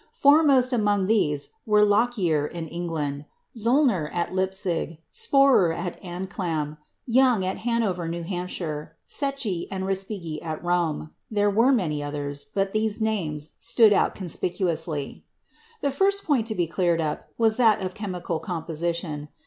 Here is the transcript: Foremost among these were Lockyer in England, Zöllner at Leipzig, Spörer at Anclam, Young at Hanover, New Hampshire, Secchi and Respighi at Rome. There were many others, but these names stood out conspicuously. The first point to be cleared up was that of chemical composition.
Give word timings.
Foremost 0.13 0.73
among 0.73 1.05
these 1.05 1.49
were 1.63 1.85
Lockyer 1.85 2.47
in 2.47 2.67
England, 2.67 3.25
Zöllner 3.55 4.09
at 4.11 4.33
Leipzig, 4.33 4.97
Spörer 5.13 5.77
at 5.77 6.01
Anclam, 6.01 6.77
Young 7.05 7.45
at 7.45 7.59
Hanover, 7.59 8.07
New 8.07 8.23
Hampshire, 8.23 8.97
Secchi 9.07 9.67
and 9.69 9.83
Respighi 9.83 10.39
at 10.43 10.63
Rome. 10.63 11.11
There 11.29 11.51
were 11.51 11.71
many 11.71 12.01
others, 12.01 12.47
but 12.51 12.73
these 12.73 12.99
names 12.99 13.49
stood 13.59 13.93
out 13.93 14.15
conspicuously. 14.15 15.23
The 15.81 15.91
first 15.91 16.23
point 16.23 16.47
to 16.47 16.55
be 16.55 16.65
cleared 16.65 16.99
up 16.99 17.27
was 17.37 17.57
that 17.57 17.83
of 17.83 17.93
chemical 17.93 18.39
composition. 18.39 19.27